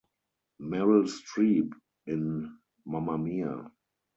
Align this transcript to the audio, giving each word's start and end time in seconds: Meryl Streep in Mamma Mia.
Meryl 0.59 1.05
Streep 1.07 1.69
in 2.07 2.57
Mamma 2.85 3.19
Mia. 3.19 3.71